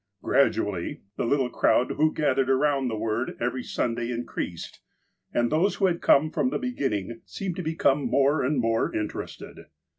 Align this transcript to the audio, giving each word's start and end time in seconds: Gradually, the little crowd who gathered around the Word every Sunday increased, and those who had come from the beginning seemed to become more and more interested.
Gradually, 0.23 1.01
the 1.15 1.25
little 1.27 1.51
crowd 1.51 1.91
who 1.91 2.11
gathered 2.11 2.49
around 2.49 2.87
the 2.87 2.97
Word 2.97 3.37
every 3.39 3.61
Sunday 3.61 4.09
increased, 4.09 4.79
and 5.31 5.51
those 5.51 5.75
who 5.75 5.85
had 5.85 6.01
come 6.01 6.31
from 6.31 6.49
the 6.49 6.57
beginning 6.57 7.21
seemed 7.23 7.55
to 7.57 7.61
become 7.61 8.09
more 8.09 8.41
and 8.43 8.59
more 8.59 8.91
interested. 8.95 9.67